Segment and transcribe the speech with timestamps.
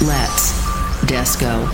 [0.00, 0.52] Let's
[1.04, 1.68] Desco.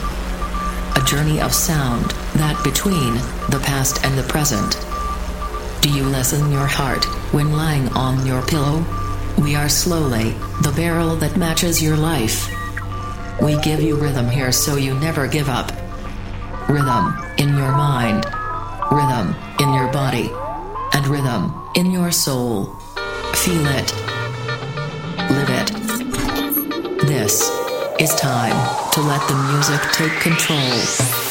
[0.96, 3.14] A journey of sound that between
[3.50, 4.76] the past and the present.
[5.80, 8.84] Do you lessen your heart when lying on your pillow?
[9.38, 10.30] We are slowly
[10.62, 12.48] the barrel that matches your life.
[13.40, 15.70] We give you rhythm here so you never give up.
[16.68, 18.24] Rhythm in your mind,
[18.90, 20.32] rhythm in your body,
[20.94, 22.74] and rhythm in your soul.
[23.34, 24.07] Feel it.
[27.28, 27.68] It.
[27.98, 28.56] This is time
[28.92, 31.27] to let the music take control.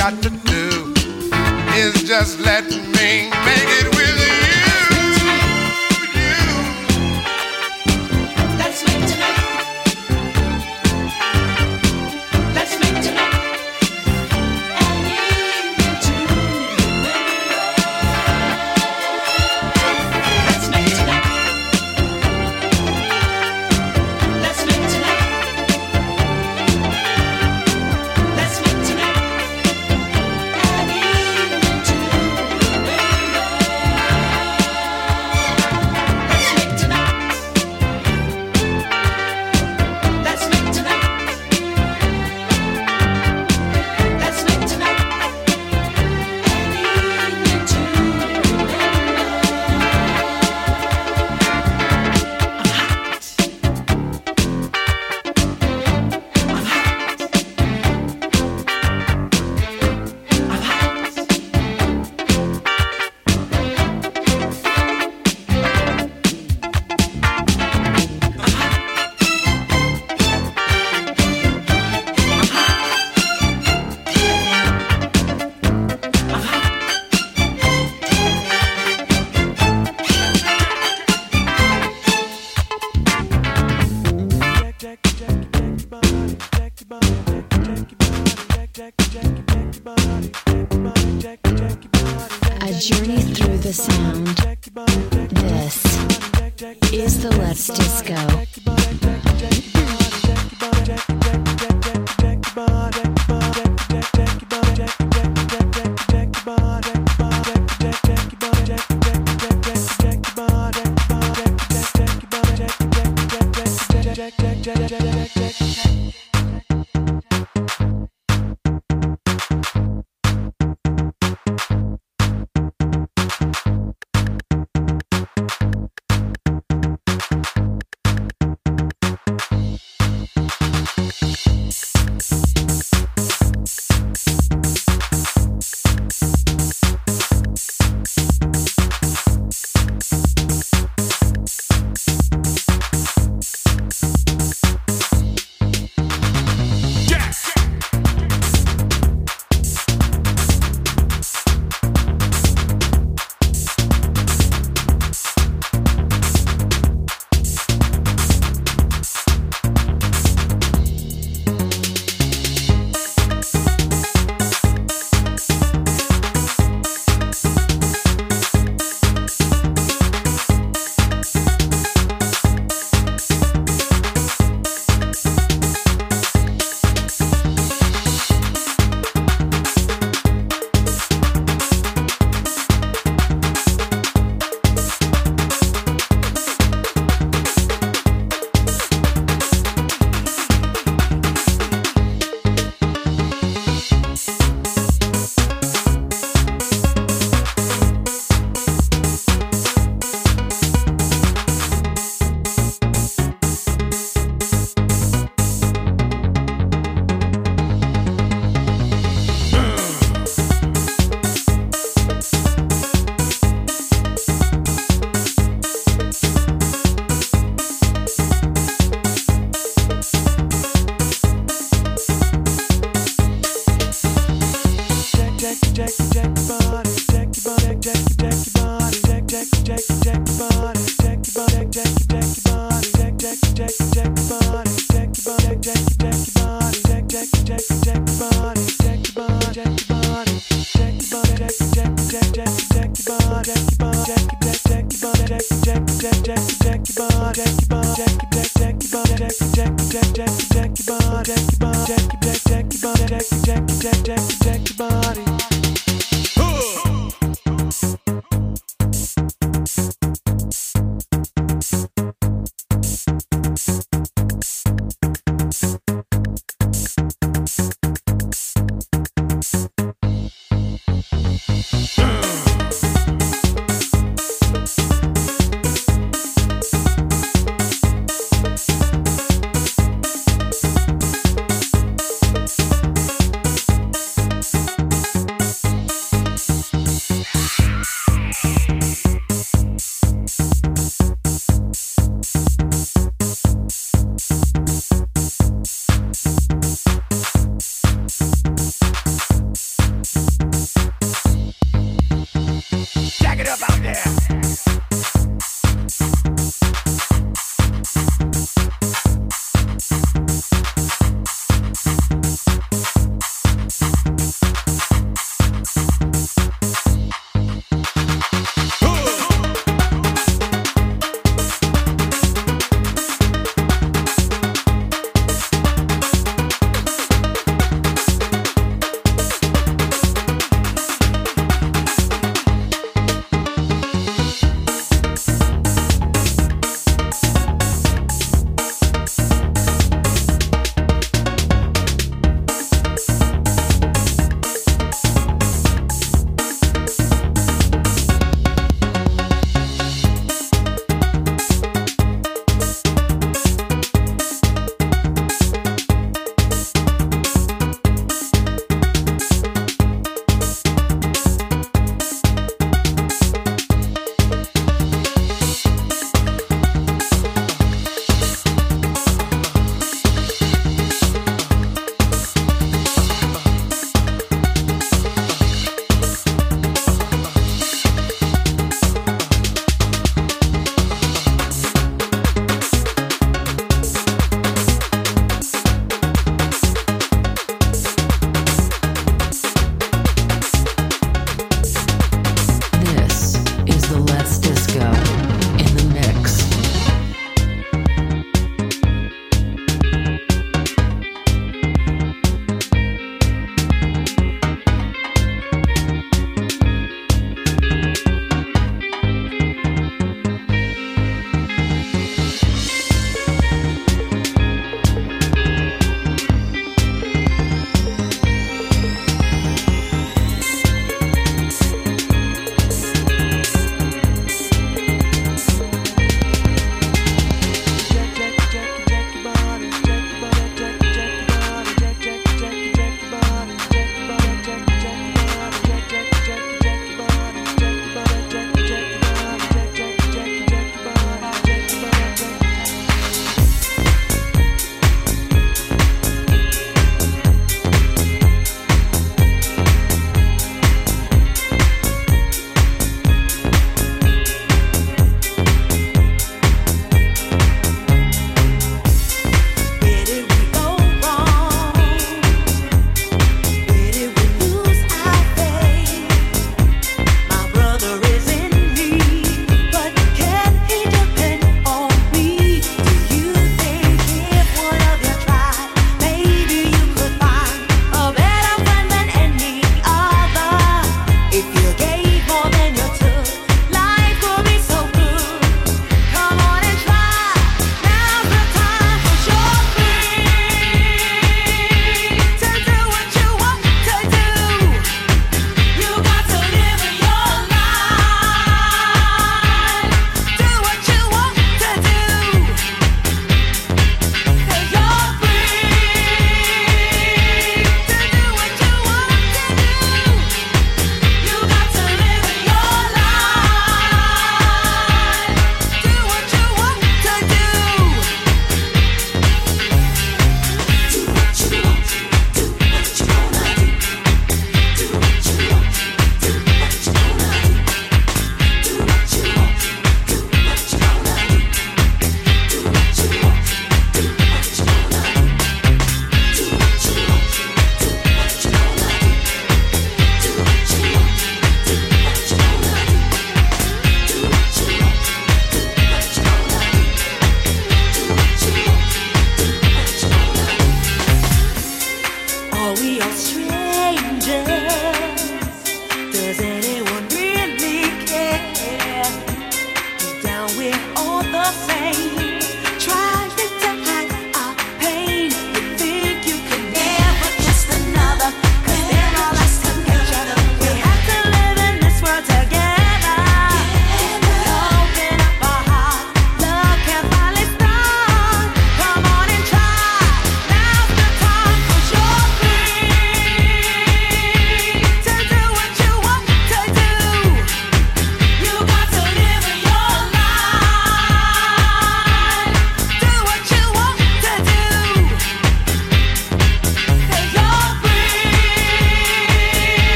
[0.00, 0.94] got to do
[1.76, 2.89] is just let